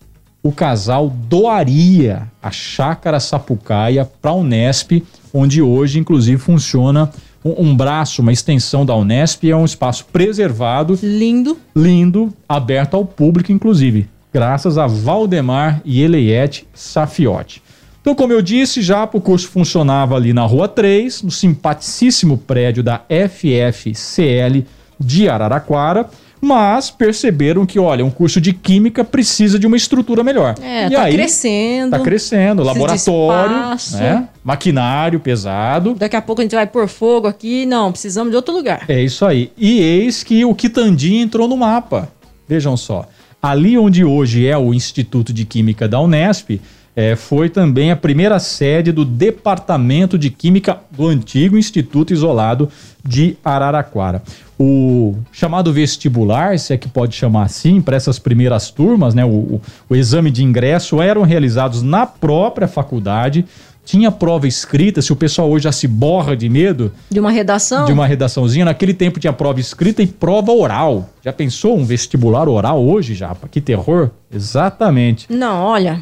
o 0.44 0.52
casal 0.52 1.08
doaria 1.08 2.28
a 2.42 2.50
chácara 2.50 3.18
Sapucaia 3.18 4.04
para 4.20 4.30
a 4.30 4.34
Unesp, 4.34 5.02
onde 5.32 5.62
hoje 5.62 5.98
inclusive 5.98 6.36
funciona 6.36 7.10
um, 7.42 7.70
um 7.70 7.76
braço, 7.76 8.20
uma 8.20 8.30
extensão 8.30 8.84
da 8.84 8.94
Unesp, 8.94 9.44
é 9.44 9.56
um 9.56 9.64
espaço 9.64 10.04
preservado, 10.12 10.98
Lindo. 11.02 11.56
lindo, 11.74 12.30
aberto 12.46 12.94
ao 12.94 13.06
público 13.06 13.50
inclusive, 13.50 14.06
graças 14.30 14.76
a 14.76 14.86
Valdemar 14.86 15.80
e 15.82 16.02
Eleiette 16.02 16.68
Safiotti. 16.74 17.62
Então, 18.02 18.14
como 18.14 18.34
eu 18.34 18.42
disse, 18.42 18.82
já 18.82 19.04
o 19.04 19.20
curso 19.22 19.48
funcionava 19.48 20.14
ali 20.14 20.34
na 20.34 20.42
Rua 20.42 20.68
3, 20.68 21.22
no 21.22 21.30
simpaticíssimo 21.30 22.36
prédio 22.36 22.82
da 22.82 23.00
FFCL 23.08 24.62
de 25.00 25.26
Araraquara, 25.26 26.06
mas 26.44 26.90
perceberam 26.90 27.64
que, 27.66 27.78
olha, 27.78 28.04
um 28.04 28.10
curso 28.10 28.40
de 28.40 28.52
química 28.52 29.02
precisa 29.02 29.58
de 29.58 29.66
uma 29.66 29.76
estrutura 29.76 30.22
melhor. 30.22 30.54
É, 30.62 30.86
e 30.86 30.90
tá 30.90 31.02
aí, 31.02 31.14
crescendo. 31.14 31.90
Tá 31.90 32.00
crescendo, 32.00 32.62
laboratório, 32.62 33.56
né? 33.92 34.28
maquinário 34.44 35.18
pesado. 35.18 35.94
Daqui 35.94 36.16
a 36.16 36.22
pouco 36.22 36.42
a 36.42 36.44
gente 36.44 36.54
vai 36.54 36.66
pôr 36.66 36.86
fogo 36.86 37.26
aqui. 37.26 37.66
Não, 37.66 37.90
precisamos 37.90 38.30
de 38.30 38.36
outro 38.36 38.54
lugar. 38.54 38.84
É 38.88 39.02
isso 39.02 39.24
aí. 39.24 39.50
E 39.56 39.80
eis 39.80 40.22
que 40.22 40.44
o 40.44 40.54
Quitandinha 40.54 41.22
entrou 41.22 41.48
no 41.48 41.56
mapa. 41.56 42.08
Vejam 42.46 42.76
só. 42.76 43.06
Ali 43.42 43.76
onde 43.76 44.04
hoje 44.04 44.46
é 44.46 44.56
o 44.56 44.72
Instituto 44.72 45.32
de 45.32 45.44
Química 45.44 45.86
da 45.86 46.00
Unesp, 46.00 46.60
eh, 46.96 47.16
foi 47.16 47.48
também 47.48 47.90
a 47.90 47.96
primeira 47.96 48.38
sede 48.38 48.92
do 48.92 49.04
Departamento 49.04 50.16
de 50.16 50.30
Química 50.30 50.80
do 50.90 51.06
antigo 51.06 51.58
Instituto 51.58 52.12
Isolado 52.12 52.70
de 53.04 53.37
Araraquara. 53.44 54.23
O 54.58 55.14
chamado 55.32 55.73
vestibular, 55.73 56.58
se 56.58 56.73
é 56.73 56.76
que 56.78 56.88
pode 56.88 57.14
chamar 57.14 57.42
assim, 57.44 57.80
para 57.80 57.96
essas 57.96 58.18
primeiras 58.18 58.70
turmas, 58.70 59.14
né, 59.14 59.25
o, 59.25 59.61
o- 59.90 59.96
exame 59.96 60.30
de 60.30 60.42
ingresso 60.44 61.02
eram 61.02 61.23
realizados 61.23 61.82
na 61.82 62.06
própria 62.06 62.66
faculdade. 62.68 63.44
Tinha 63.84 64.11
prova 64.11 64.46
escrita, 64.49 65.02
se 65.02 65.12
o 65.12 65.16
pessoal 65.16 65.50
hoje 65.50 65.64
já 65.64 65.73
se 65.73 65.87
borra 65.87 66.34
de 66.34 66.49
medo, 66.49 66.90
De 67.11 67.20
uma 67.20 67.30
redação. 67.30 67.84
de 67.84 67.92
uma 67.92 68.06
redaçãozinha. 68.06 68.64
Naquele 68.64 68.94
tempo 68.94 69.20
tinha 69.20 69.32
prova 69.32 69.61
escrita 69.61 70.02
e 70.02 70.06
prova 70.06 70.52
oral. 70.52 71.11
Já 71.23 71.34
pensou 71.34 71.76
um 71.76 71.84
vestibular 71.84 72.49
oral 72.49 72.82
hoje, 72.82 73.14
Japa? 73.14 73.46
Que 73.46 73.61
terror? 73.61 74.11
Exatamente. 74.32 75.26
Não, 75.30 75.62
olha. 75.64 76.00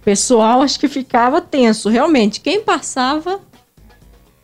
O 0.00 0.04
pessoal 0.04 0.60
acho 0.60 0.78
que 0.78 0.86
ficava 0.86 1.40
tenso. 1.40 1.88
Realmente, 1.88 2.40
quem 2.42 2.60
passava 2.60 3.38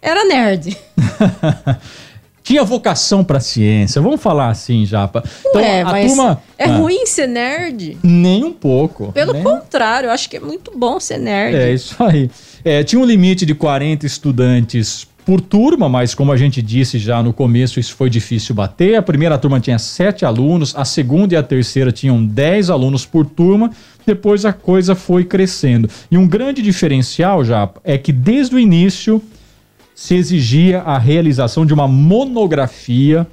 era 0.02 0.24
nerd. 0.24 0.76
Tinha 2.42 2.64
vocação 2.64 3.22
pra 3.22 3.38
ciência, 3.38 4.00
vamos 4.00 4.20
falar 4.20 4.48
assim, 4.48 4.84
Japa. 4.84 5.22
Então, 5.46 5.60
Ué, 5.60 5.82
a 5.82 5.84
mas 5.84 6.06
turma. 6.08 6.42
é 6.58 6.64
Ah, 6.64 6.76
ruim 6.78 7.06
ser 7.06 7.28
nerd? 7.28 7.96
Nem 8.02 8.42
um 8.42 8.52
pouco. 8.52 9.12
Pelo 9.12 9.32
nem- 9.34 9.42
contrário, 9.42 10.08
eu 10.08 10.10
acho 10.10 10.28
que 10.28 10.38
é 10.38 10.40
muito 10.40 10.72
bom 10.76 10.98
ser 10.98 11.18
nerd. 11.18 11.54
É 11.56 11.72
isso 11.72 11.94
aí. 12.02 12.28
É, 12.64 12.82
tinha 12.82 13.00
um 13.00 13.04
limite 13.04 13.46
de 13.46 13.54
40 13.54 14.04
estudantes 14.04 15.06
por 15.24 15.40
turma, 15.40 15.88
mas 15.88 16.12
como 16.14 16.32
a 16.32 16.36
gente 16.36 16.60
disse 16.60 16.98
já 16.98 17.22
no 17.22 17.32
começo, 17.32 17.78
isso 17.78 17.94
foi 17.94 18.10
difícil 18.10 18.52
bater. 18.54 18.96
A 18.96 19.02
primeira 19.02 19.38
turma 19.38 19.60
tinha 19.60 19.78
sete 19.78 20.24
alunos, 20.24 20.74
a 20.74 20.84
segunda 20.84 21.34
e 21.34 21.36
a 21.36 21.42
terceira 21.42 21.92
tinham 21.92 22.24
10 22.24 22.68
alunos 22.70 23.06
por 23.06 23.24
turma. 23.26 23.70
Depois 24.04 24.44
a 24.44 24.52
coisa 24.52 24.96
foi 24.96 25.24
crescendo. 25.24 25.88
E 26.10 26.16
um 26.18 26.26
grande 26.26 26.62
diferencial 26.62 27.44
já 27.44 27.68
é 27.84 27.96
que 27.96 28.10
desde 28.12 28.56
o 28.56 28.58
início 28.58 29.22
se 30.00 30.14
exigia 30.14 30.80
a 30.80 30.96
realização 30.96 31.66
de 31.66 31.74
uma 31.74 31.86
monografia 31.86 33.26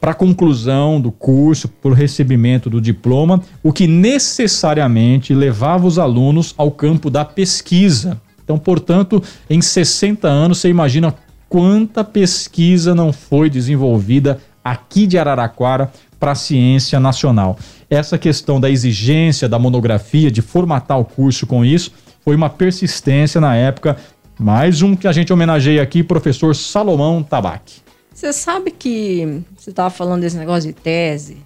para 0.00 0.14
conclusão 0.14 0.98
do 0.98 1.12
curso, 1.12 1.68
por 1.68 1.92
recebimento 1.92 2.70
do 2.70 2.80
diploma, 2.80 3.42
o 3.62 3.70
que 3.70 3.86
necessariamente 3.86 5.34
levava 5.34 5.86
os 5.86 5.98
alunos 5.98 6.54
ao 6.56 6.70
campo 6.70 7.10
da 7.10 7.26
pesquisa. 7.26 8.18
Então, 8.42 8.56
portanto, 8.56 9.22
em 9.50 9.60
60 9.60 10.26
anos, 10.26 10.60
você 10.60 10.70
imagina 10.70 11.14
quanta 11.46 12.02
pesquisa 12.02 12.94
não 12.94 13.12
foi 13.12 13.50
desenvolvida 13.50 14.40
aqui 14.64 15.06
de 15.06 15.18
Araraquara 15.18 15.92
para 16.18 16.32
a 16.32 16.34
ciência 16.34 16.98
nacional. 16.98 17.58
Essa 17.90 18.16
questão 18.16 18.58
da 18.58 18.70
exigência 18.70 19.46
da 19.46 19.58
monografia, 19.58 20.30
de 20.30 20.40
formatar 20.40 20.98
o 20.98 21.04
curso 21.04 21.46
com 21.46 21.62
isso, 21.62 21.92
foi 22.24 22.34
uma 22.34 22.48
persistência 22.48 23.38
na 23.38 23.54
época. 23.54 23.98
Mais 24.38 24.82
um 24.82 24.96
que 24.96 25.06
a 25.06 25.12
gente 25.12 25.32
homenageia 25.32 25.82
aqui, 25.82 26.02
professor 26.02 26.54
Salomão 26.54 27.22
Tabaque. 27.22 27.82
Você 28.12 28.32
sabe 28.32 28.70
que 28.70 29.42
você 29.56 29.70
estava 29.70 29.90
falando 29.90 30.22
desse 30.22 30.36
negócio 30.36 30.72
de 30.72 30.72
tese 30.72 31.38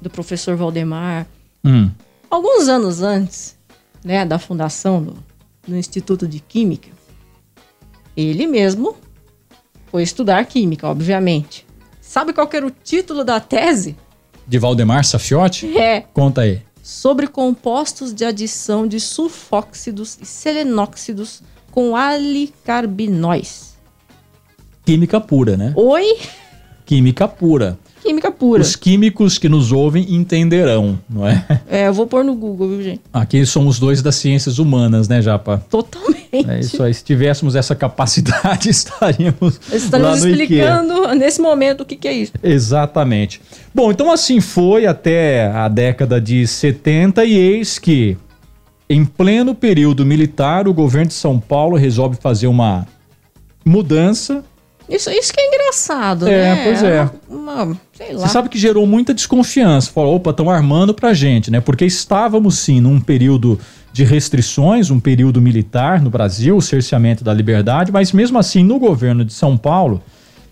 do 0.00 0.10
professor 0.10 0.56
Valdemar. 0.56 1.26
Hum. 1.64 1.90
Alguns 2.30 2.68
anos 2.68 3.02
antes, 3.02 3.56
né, 4.04 4.24
da 4.24 4.38
fundação 4.38 5.02
do, 5.02 5.16
do 5.66 5.76
Instituto 5.76 6.26
de 6.26 6.40
Química, 6.40 6.90
ele 8.16 8.46
mesmo 8.46 8.96
foi 9.86 10.02
estudar 10.02 10.44
química, 10.46 10.88
obviamente. 10.88 11.66
Sabe 12.00 12.32
qual 12.32 12.48
era 12.52 12.66
o 12.66 12.70
título 12.70 13.24
da 13.24 13.40
tese? 13.40 13.96
De 14.46 14.58
Valdemar 14.58 15.04
Safiotti? 15.04 15.76
É 15.76 16.00
Conta 16.12 16.42
aí. 16.42 16.62
sobre 16.82 17.26
compostos 17.26 18.12
de 18.12 18.24
adição 18.24 18.86
de 18.86 19.00
sulfóxidos 19.00 20.18
e 20.20 20.26
selenóxidos 20.26 21.42
com 21.74 21.96
alicarbinóis. 21.96 23.74
Química 24.86 25.20
pura, 25.20 25.56
né? 25.56 25.72
Oi? 25.74 26.18
Química 26.86 27.26
pura. 27.26 27.76
química 28.00 28.30
pura. 28.30 28.62
Os 28.62 28.76
químicos 28.76 29.38
que 29.38 29.48
nos 29.48 29.72
ouvem 29.72 30.14
entenderão, 30.14 31.00
não 31.10 31.26
é? 31.26 31.44
É, 31.68 31.88
eu 31.88 31.92
vou 31.92 32.06
pôr 32.06 32.22
no 32.22 32.36
Google, 32.36 32.68
viu, 32.68 32.82
gente? 32.82 33.00
Aqui 33.12 33.44
somos 33.44 33.80
dois 33.80 34.00
das 34.02 34.14
ciências 34.14 34.60
humanas, 34.60 35.08
né, 35.08 35.20
Japa? 35.20 35.64
Totalmente. 35.68 36.14
É 36.48 36.60
isso 36.60 36.80
aí. 36.80 36.94
Se 36.94 37.02
tivéssemos 37.02 37.56
essa 37.56 37.74
capacidade, 37.74 38.68
estaríamos 38.70 39.60
Estamos 39.72 40.06
lá 40.06 40.16
no 40.16 40.28
IKEA. 40.28 40.44
explicando 40.44 41.14
nesse 41.16 41.40
momento 41.40 41.80
o 41.80 41.84
que, 41.84 41.96
que 41.96 42.06
é 42.06 42.12
isso. 42.12 42.32
Exatamente. 42.40 43.40
Bom, 43.74 43.90
então 43.90 44.12
assim 44.12 44.40
foi 44.40 44.86
até 44.86 45.46
a 45.46 45.66
década 45.66 46.20
de 46.20 46.46
70 46.46 47.24
e 47.24 47.32
eis 47.36 47.80
que, 47.80 48.16
em 48.88 49.04
pleno 49.04 49.54
período 49.54 50.04
militar, 50.04 50.68
o 50.68 50.74
governo 50.74 51.08
de 51.08 51.14
São 51.14 51.38
Paulo 51.40 51.76
resolve 51.76 52.16
fazer 52.20 52.46
uma 52.46 52.86
mudança. 53.64 54.44
Isso, 54.88 55.08
isso 55.10 55.32
que 55.32 55.40
é 55.40 55.48
engraçado, 55.48 56.28
É, 56.28 56.54
né? 56.54 56.64
pois 56.64 56.82
é. 56.82 57.10
Uma, 57.28 57.62
uma- 57.62 57.80
sei 57.94 58.12
lá. 58.12 58.20
Você 58.26 58.28
sabe 58.32 58.50
que 58.50 58.58
gerou 58.58 58.86
muita 58.86 59.14
desconfiança. 59.14 59.90
Falou, 59.90 60.16
opa, 60.16 60.30
estão 60.30 60.50
armando 60.50 60.92
pra 60.92 61.14
gente, 61.14 61.50
né? 61.50 61.58
Porque 61.60 61.86
estávamos 61.86 62.58
sim 62.58 62.80
num 62.82 63.00
período 63.00 63.58
de 63.94 64.04
restrições, 64.04 64.90
um 64.90 65.00
período 65.00 65.40
militar 65.40 66.02
no 66.02 66.10
Brasil, 66.10 66.54
o 66.56 66.60
cerceamento 66.60 67.24
da 67.24 67.32
liberdade, 67.32 67.90
mas 67.90 68.12
mesmo 68.12 68.38
assim, 68.38 68.62
no 68.62 68.78
governo 68.78 69.24
de 69.24 69.32
São 69.32 69.56
Paulo, 69.56 70.02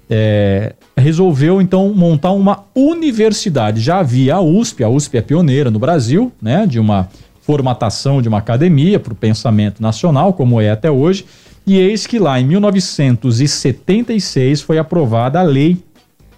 é, 0.09 0.75
resolveu 0.97 1.61
então 1.61 1.93
montar 1.93 2.31
uma 2.33 2.65
universidade. 2.75 3.81
Já 3.83 3.99
havia 3.99 4.37
a 4.37 4.41
USP, 4.41 4.83
a 4.83 4.89
USP 4.89 5.19
é 5.19 5.21
pioneira 5.21 5.71
no 5.71 5.79
Brasil, 5.79 6.33
né? 6.41 6.67
De 6.67 6.79
uma 6.81 7.09
formatação 7.43 8.23
de 8.23 8.29
uma 8.29 8.39
academia 8.39 8.99
para 8.99 9.13
o 9.13 9.17
pensamento 9.17 9.83
nacional, 9.83 10.33
como 10.33 10.59
é 10.61 10.71
até 10.71 10.91
hoje. 10.91 11.27
E 11.67 11.77
eis 11.77 12.07
que 12.07 12.19
lá 12.19 12.41
em 12.41 12.47
1976 12.47 14.63
foi 14.63 14.79
aprovada 14.79 15.39
a 15.39 15.43
lei 15.43 15.77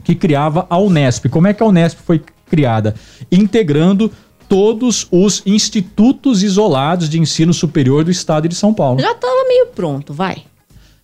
que 0.02 0.14
criava 0.14 0.66
a 0.68 0.78
Unesp. 0.78 1.28
Como 1.28 1.46
é 1.46 1.54
que 1.54 1.62
a 1.62 1.66
Unesp 1.66 1.98
foi 2.04 2.22
criada? 2.46 2.94
Integrando 3.30 4.10
todos 4.48 5.06
os 5.10 5.42
institutos 5.46 6.42
isolados 6.42 7.08
de 7.08 7.18
ensino 7.18 7.54
superior 7.54 8.04
do 8.04 8.10
estado 8.10 8.48
de 8.48 8.54
São 8.54 8.74
Paulo. 8.74 9.00
Já 9.00 9.14
tava 9.14 9.48
meio 9.48 9.68
pronto, 9.68 10.12
vai. 10.12 10.42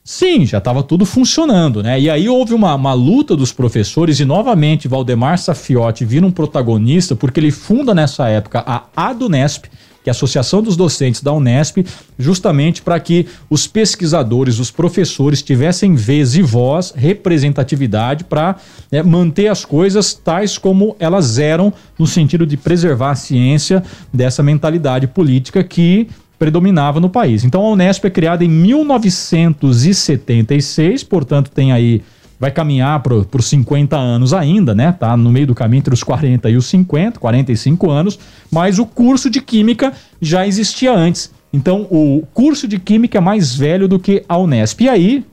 Sim, 0.03 0.47
já 0.47 0.59
estava 0.59 0.83
tudo 0.83 1.07
funcionando, 1.07 1.83
né? 1.83 2.01
E 2.01 2.11
aí 2.11 2.29
houve 2.29 2.55
uma, 2.55 2.75
uma 2.75 2.93
luta 2.93 3.37
dos 3.37 3.53
professores 3.53 4.19
e 4.19 4.25
novamente 4.25 4.89
Valdemar 4.89 5.39
Safiotti 5.39 6.05
vira 6.05 6.27
um 6.27 6.33
protagonista 6.33 7.15
porque 7.15 7.39
ele 7.39 7.51
funda 7.51 7.95
nessa 7.95 8.29
época 8.29 8.65
a 8.67 8.85
ADUNESP, 8.97 9.69
que 10.03 10.09
é 10.09 10.11
a 10.11 10.13
Associação 10.13 10.63
dos 10.63 10.77
Docentes 10.77 11.23
da 11.23 11.33
Unesp, 11.33 11.85
justamente 12.19 12.81
para 12.83 12.99
que 12.99 13.27
os 13.49 13.67
pesquisadores, 13.67 14.59
os 14.59 14.71
professores 14.71 15.43
tivessem 15.43 15.95
vez 15.95 16.35
e 16.35 16.43
voz, 16.43 16.93
representatividade 16.97 18.25
para 18.25 18.57
manter 19.05 19.49
as 19.49 19.65
coisas 19.65 20.15
tais 20.15 20.59
como 20.59 20.97
elas 20.99 21.39
eram, 21.39 21.73
no 21.99 22.07
sentido 22.07 22.47
de 22.47 22.57
preservar 22.57 23.11
a 23.11 23.17
ciência 23.17 23.83
dessa 24.13 24.43
mentalidade 24.43 25.07
política 25.07 25.63
que 25.63 26.09
predominava 26.39 27.01
no 27.01 27.11
país. 27.11 27.45
Então 27.45 27.63
a 27.63 27.71
Unesp 27.71 28.07
é 28.07 28.11
criada 28.11 28.43
em 28.43 28.49
1976, 28.49 31.05
portanto 31.05 31.51
tem 31.51 31.71
aí 31.71 32.03
vai 32.41 32.51
caminhar 32.51 33.01
para 33.01 33.15
os 33.15 33.47
50 33.47 33.95
anos 33.97 34.33
ainda, 34.33 34.75
né? 34.75 34.97
Tá 34.99 35.15
no 35.15 35.31
meio 35.31 35.47
do 35.47 35.55
caminho 35.55 35.81
entre 35.81 35.93
os 35.93 36.03
40 36.03 36.49
e 36.49 36.57
os 36.57 36.65
50, 36.67 37.21
45 37.21 37.91
anos, 37.91 38.19
mas 38.51 38.79
o 38.79 38.87
curso 38.87 39.29
de 39.29 39.43
química 39.43 39.93
já 40.23 40.47
existia 40.47 40.91
antes. 40.91 41.31
Então 41.53 41.87
o 41.91 42.27
curso 42.33 42.67
de 42.67 42.79
química 42.79 43.19
é 43.19 43.21
mais 43.21 43.55
velho 43.55 43.87
do 43.87 43.99
que 43.99 44.25
a 44.27 44.39
Unesp. 44.39 44.81
E 44.81 44.89
aí, 44.89 45.25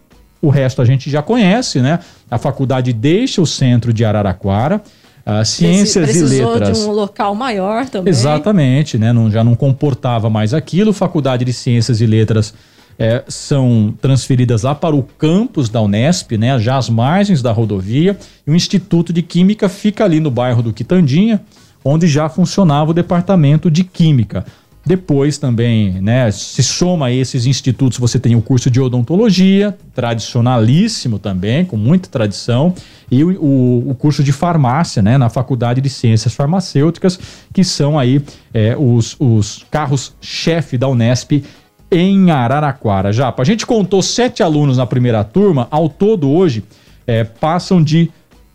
o 0.42 0.50
resto 0.50 0.82
a 0.82 0.86
gente 0.86 1.10
já 1.10 1.22
conhece, 1.22 1.80
né? 1.80 2.00
A 2.30 2.38
faculdade 2.38 2.92
deixa 2.92 3.42
o 3.42 3.48
centro 3.48 3.94
de 3.94 4.04
Araraquara, 4.04 4.82
ah, 5.26 5.46
ciências 5.46 6.10
e 6.10 6.12
Precisou 6.12 6.54
letras. 6.54 6.78
de 6.78 6.86
um 6.86 6.92
local 6.92 7.34
maior 7.34 7.86
também. 7.86 8.12
Exatamente, 8.12 8.98
né? 8.98 9.14
Não, 9.14 9.32
já 9.32 9.46
não 9.46 9.56
comportava 9.56 10.30
mais 10.30 10.54
aquilo. 10.54 10.92
Faculdade 10.92 11.46
de 11.46 11.54
Ciências 11.54 12.02
e 12.02 12.06
Letras 12.06 12.54
é, 13.00 13.24
são 13.28 13.94
transferidas 14.02 14.64
lá 14.64 14.74
para 14.74 14.96
o 14.96 15.04
campus 15.04 15.70
da 15.70 15.82
Unesp, 15.82 16.32
né? 16.38 16.58
Já 16.60 16.78
às 16.78 16.90
margens 16.90 17.42
da 17.42 17.52
rodovia. 17.52 18.18
E 18.46 18.52
o 18.52 18.56
Instituto 18.56 19.14
de 19.14 19.22
Química 19.22 19.70
fica 19.70 20.04
ali 20.04 20.20
no 20.20 20.32
bairro 20.32 20.62
do 20.64 20.74
Quitandinha, 20.74 21.42
onde 21.86 22.08
já 22.08 22.28
funcionava 22.28 22.92
o 22.92 22.94
departamento 22.94 23.70
de 23.70 23.84
Química. 23.84 24.46
Depois 24.86 25.38
também, 25.38 26.00
né, 26.02 26.32
se 26.32 26.64
soma 26.64 27.08
a 27.08 27.12
esses 27.12 27.46
institutos, 27.46 27.98
você 27.98 28.18
tem 28.18 28.38
o 28.38 28.42
curso 28.42 28.72
de 28.72 28.80
odontologia, 28.80 29.78
tradicionalíssimo 29.94 31.20
também, 31.20 31.66
com 31.66 31.76
muita 31.76 32.10
tradição, 32.10 32.74
e 33.12 33.22
o, 33.24 33.32
o- 33.42 33.90
o 33.92 33.96
curso 33.96 34.24
de 34.24 34.32
farmácia, 34.32 35.02
né, 35.02 35.18
na 35.18 35.30
Faculdade 35.30 35.82
de 35.82 35.90
Ciências 35.90 36.34
Farmacêuticas, 36.34 37.20
que 37.54 37.64
são 37.66 37.98
aí 38.00 38.22
é, 38.54 38.78
os, 38.78 39.16
os 39.20 39.66
carros-chefe 39.70 40.78
da 40.78 40.88
Unesp 40.88 41.44
em 41.92 42.32
Araraquara. 42.32 43.12
Já, 43.14 43.34
a 43.36 43.44
gente 43.44 43.66
contou 43.66 44.02
sete 44.02 44.44
alunos 44.44 44.78
na 44.78 44.86
primeira 44.86 45.24
turma, 45.24 45.68
ao 45.72 45.88
todo 45.88 46.30
hoje 46.30 46.64
é, 47.06 47.24
passam 47.24 47.82
de 47.82 48.12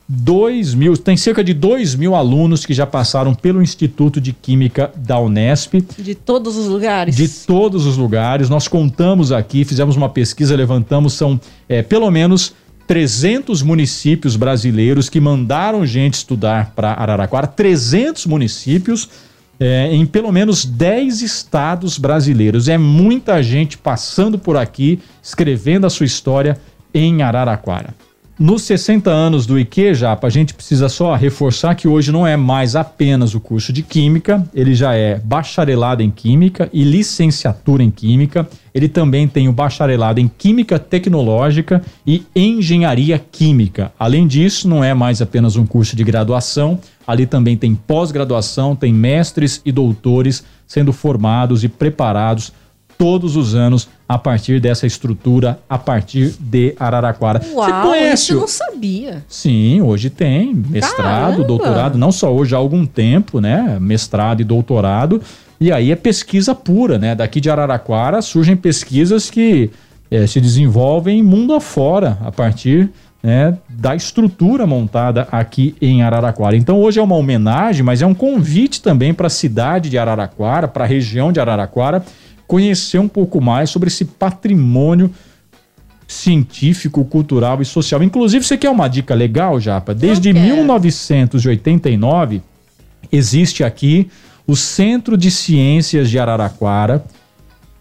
2 0.09 0.75
mil, 0.75 0.97
tem 0.97 1.17
cerca 1.17 1.43
de 1.43 1.55
2 1.55 1.95
mil 1.95 2.15
alunos 2.15 2.67
que 2.67 2.75
já 2.75 2.87
passaram 2.87 3.35
pelo 3.35 3.63
Instituto 3.63 4.21
de 4.21 4.33
Química 4.33 4.93
da 4.95 5.19
Unesp 5.19 5.75
De 5.99 6.15
todos 6.15 6.57
os 6.57 6.67
lugares. 6.67 7.17
de 7.17 7.27
todos 7.29 7.87
os 7.87 7.97
lugares. 7.97 8.51
Nós 8.51 8.69
contamos 8.69 9.33
aqui, 9.33 9.65
fizemos 9.65 9.97
uma 9.97 10.11
pesquisa, 10.11 10.55
levantamos, 10.55 11.15
são 11.15 11.41
é, 11.67 11.83
pelo 11.83 12.11
menos 12.11 12.53
300 12.87 13.63
municípios 13.63 14.37
brasileiros 14.37 15.09
que 15.09 15.19
mandaram 15.19 15.87
gente 15.87 16.15
estudar 16.15 16.73
para 16.77 16.93
Araraquara. 16.93 17.47
300 17.47 18.27
municípios 18.27 19.09
é, 19.59 19.95
em 19.95 20.05
pelo 20.07 20.33
menos 20.33 20.65
10 20.65 21.23
estados 21.23 21.99
brasileiros. 21.99 22.69
É 22.69 22.77
muita 22.79 23.43
gente 23.43 23.79
passando 23.79 24.39
por 24.39 24.57
aqui, 24.57 25.01
escrevendo 25.23 25.87
a 25.87 25.91
sua 25.91 26.07
história 26.07 26.59
em 26.93 27.23
Araraquara. 27.23 27.95
Nos 28.39 28.63
60 28.63 29.11
anos 29.11 29.45
do 29.45 29.59
IQ, 29.59 29.95
Japa, 29.95 30.27
a 30.27 30.31
gente 30.31 30.55
precisa 30.55 30.89
só 30.89 31.15
reforçar 31.15 31.75
que 31.75 31.87
hoje 31.87 32.11
não 32.11 32.27
é 32.27 32.35
mais 32.35 32.75
apenas 32.75 33.35
o 33.35 33.41
curso 33.41 33.75
de 33.75 33.83
Química, 33.83 34.43
ele 34.55 34.75
já 34.75 34.95
é 34.95 35.19
bacharelado 35.19 36.03
em 36.03 36.11
Química 36.11 36.69
e 36.73 36.83
licenciatura 36.83 37.83
em 37.83 37.91
Química. 37.91 38.49
Ele 38.75 38.89
também 38.89 39.29
tem 39.29 39.51
o 39.51 39.53
bacharelado 39.53 40.19
em 40.19 40.29
Química 40.29 40.79
Tecnológica 40.79 41.83
e 42.07 42.25
Engenharia 42.35 43.19
Química. 43.19 43.93
Além 43.99 44.27
disso, 44.27 44.67
não 44.67 44.83
é 44.83 44.95
mais 44.95 45.21
apenas 45.21 45.57
um 45.57 45.67
curso 45.67 45.95
de 45.95 46.03
graduação, 46.03 46.81
ali 47.07 47.27
também 47.27 47.55
tem 47.55 47.75
pós-graduação, 47.75 48.75
tem 48.75 48.95
mestres 48.95 49.61
e 49.63 49.71
doutores 49.71 50.43
sendo 50.67 50.91
formados 50.91 51.65
e 51.65 51.69
preparados 51.69 52.51
todos 52.97 53.37
os 53.37 53.55
anos 53.55 53.89
a 54.13 54.19
partir 54.19 54.61
dessa 54.61 54.87
estrutura, 54.87 55.59
a 55.69 55.79
partir 55.79 56.35
de 56.39 56.75
Araraquara. 56.79 57.41
Uau, 57.55 57.67
Você 57.67 57.89
conhece? 57.89 58.33
eu 58.33 58.41
não 58.41 58.47
sabia. 58.47 59.25
Sim, 59.27 59.81
hoje 59.81 60.11
tem 60.11 60.55
mestrado, 60.55 61.31
Caramba! 61.37 61.45
doutorado, 61.45 61.99
não 61.99 62.13
só 62.13 62.31
hoje 62.31 62.55
há 62.55 62.59
algum 62.59 62.85
tempo, 62.85 63.41
né? 63.41 63.79
Mestrado 63.81 64.43
e 64.43 64.45
doutorado. 64.45 65.23
E 65.59 65.73
aí 65.73 65.91
é 65.91 65.97
pesquisa 65.97 66.55
pura, 66.55 66.99
né? 66.99 67.15
Daqui 67.15 67.41
de 67.41 67.49
Araraquara 67.49 68.21
surgem 68.21 68.55
pesquisas 68.55 69.31
que 69.31 69.71
eh, 70.11 70.27
se 70.27 70.43
desenvolvem 70.43 71.23
mundo 71.23 71.55
afora 71.55 72.19
a 72.23 72.31
partir 72.31 72.91
né, 73.23 73.57
da 73.69 73.95
estrutura 73.95 74.67
montada 74.67 75.27
aqui 75.31 75.75
em 75.81 76.03
Araraquara. 76.03 76.57
Então 76.57 76.81
hoje 76.81 76.99
é 76.99 77.03
uma 77.03 77.15
homenagem, 77.15 77.83
mas 77.83 78.03
é 78.03 78.07
um 78.07 78.15
convite 78.15 78.83
também 78.83 79.15
para 79.15 79.29
a 79.29 79.31
cidade 79.31 79.89
de 79.89 79.97
Araraquara, 79.97 80.67
para 80.67 80.85
a 80.85 80.87
região 80.87 81.33
de 81.33 81.41
Araraquara, 81.41 82.05
conhecer 82.53 82.99
um 82.99 83.09
pouco 83.09 83.41
mais 83.41 83.71
sobre 83.71 83.89
esse 83.89 84.05
patrimônio 84.05 85.11
científico, 86.07 87.03
cultural 87.03 87.63
e 87.63 87.65
social. 87.65 88.03
Inclusive, 88.03 88.45
você 88.45 88.59
quer 88.59 88.69
uma 88.69 88.89
dica 88.89 89.15
legal, 89.15 89.59
Japa? 89.59 89.95
Desde 89.95 90.29
Eu 90.29 90.35
quero. 90.35 90.47
1989 90.49 92.43
existe 93.11 93.65
aqui 93.65 94.11
o 94.47 94.55
Centro 94.55 95.17
de 95.17 95.31
Ciências 95.31 96.11
de 96.11 96.19
Araraquara. 96.19 97.03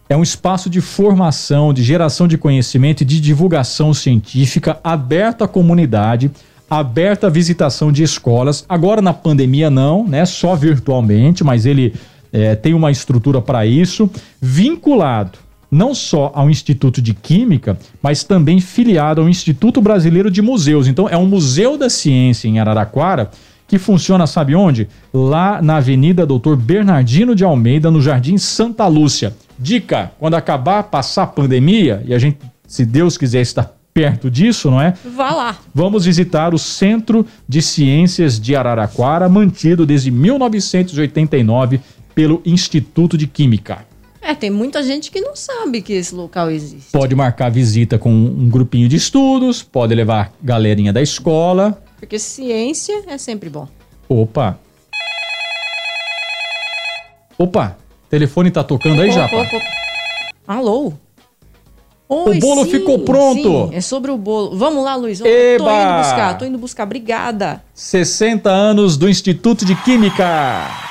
É 0.08 0.16
um 0.16 0.24
espaço 0.24 0.70
de 0.70 0.80
formação, 0.80 1.74
de 1.74 1.84
geração 1.84 2.26
de 2.26 2.38
conhecimento 2.38 3.02
e 3.02 3.06
de 3.06 3.20
divulgação 3.20 3.94
científica 3.94 4.80
aberto 4.82 5.44
à 5.44 5.50
comunidade, 5.50 6.32
aberto 6.70 7.26
à 7.26 7.30
visitação 7.30 7.92
de 7.92 8.04
escolas. 8.04 8.64
Agora 8.70 9.02
na 9.02 9.12
pandemia 9.12 9.70
não, 9.70 10.08
né? 10.08 10.26
Só 10.26 10.56
virtualmente, 10.56 11.44
mas 11.44 11.66
ele 11.66 11.94
eh, 12.32 12.56
tem 12.56 12.74
uma 12.74 12.92
estrutura 12.92 13.42
para 13.42 13.66
isso, 13.66 14.10
vinculado 14.42 15.40
não 15.72 15.96
só 15.96 16.32
ao 16.36 16.50
Instituto 16.50 17.02
de 17.02 17.14
Química, 17.14 17.80
mas 18.04 18.26
também 18.26 18.60
filiado 18.60 19.22
ao 19.22 19.30
Instituto 19.30 19.82
Brasileiro 19.82 20.30
de 20.30 20.42
Museus. 20.42 20.86
Então 20.86 21.08
é 21.08 21.16
um 21.16 21.26
museu 21.26 21.78
da 21.78 21.90
ciência 21.90 22.50
em 22.50 22.60
Araraquara 22.60 23.32
que 23.72 23.80
funciona, 23.80 24.28
sabe 24.28 24.54
onde? 24.54 24.90
Lá 25.14 25.62
na 25.62 25.78
Avenida 25.78 26.26
Doutor 26.26 26.58
Bernardino 26.58 27.34
de 27.34 27.46
Almeida, 27.46 27.90
no 27.90 28.02
Jardim 28.02 28.38
Santa 28.38 28.86
Lúcia. 28.86 29.34
Dica: 29.58 30.12
quando 30.20 30.34
acabar, 30.34 30.84
passar 30.84 31.24
a 31.24 31.28
pandemia, 31.28 32.04
e 32.06 32.14
a 32.14 32.20
gente, 32.20 32.38
se 32.68 32.86
Deus 32.86 33.18
quiser, 33.18 33.40
está 33.40 33.72
perto 33.94 34.30
disso, 34.30 34.70
não 34.70 34.82
é? 34.82 34.94
Vá 35.16 35.32
lá. 35.32 35.58
Vamos 35.74 36.04
visitar 36.04 36.54
o 36.54 36.60
Centro 36.60 37.26
de 37.48 37.62
Ciências 37.62 38.38
de 38.38 38.58
Araraquara, 38.58 39.30
mantido 39.30 39.86
desde 39.86 40.12
1989 40.12 41.80
pelo 42.14 42.42
Instituto 42.46 43.18
de 43.18 43.28
Química. 43.28 43.86
É, 44.22 44.36
tem 44.36 44.52
muita 44.52 44.84
gente 44.84 45.10
que 45.10 45.20
não 45.20 45.36
sabe 45.36 45.82
que 45.82 45.94
esse 45.94 46.14
local 46.14 46.52
existe. 46.52 46.92
Pode 46.92 47.16
marcar 47.16 47.50
visita 47.50 47.98
com 47.98 48.12
um 48.12 48.48
grupinho 48.50 48.88
de 48.88 48.96
estudos, 48.96 49.64
pode 49.64 49.96
levar 49.96 50.32
galerinha 50.42 50.94
da 50.94 51.02
escola. 51.02 51.82
Porque 52.00 52.20
ciência 52.20 53.04
é 53.08 53.18
sempre 53.18 53.50
bom. 53.50 53.68
Opa! 54.08 54.60
Opa! 57.38 57.78
Telefone 58.10 58.52
tá 58.52 58.64
tocando 58.64 59.02
aí, 59.02 59.10
Opa, 59.10 59.20
Japa? 59.20 59.36
opa, 59.38 59.58
opa. 59.58 59.66
Alô? 60.48 60.94
O 62.08 62.34
bolo 62.40 62.66
ficou 62.66 63.00
pronto. 63.00 63.70
Sim, 63.70 63.76
é 63.76 63.80
sobre 63.80 64.12
o 64.12 64.18
bolo. 64.18 64.58
Vamos 64.58 64.84
lá, 64.84 64.96
Luiz. 64.96 65.20
Tô 65.20 65.26
Eba! 65.26 65.72
indo 65.72 65.98
buscar, 66.04 66.38
tô 66.38 66.46
indo 66.46 66.58
buscar. 66.58 66.84
Obrigada. 66.84 67.64
60 67.74 68.50
anos 68.50 68.98
do 68.98 69.10
Instituto 69.10 69.64
de 69.64 69.76
Química. 69.76 70.91